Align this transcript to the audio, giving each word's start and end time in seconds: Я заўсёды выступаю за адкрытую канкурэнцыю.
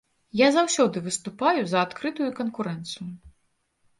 Я 0.39 0.45
заўсёды 0.53 1.01
выступаю 1.07 1.61
за 1.73 1.83
адкрытую 1.87 2.31
канкурэнцыю. 2.39 3.09